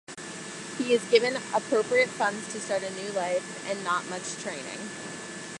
[0.79, 4.89] He is given appropriate funds to start a new life and not much training.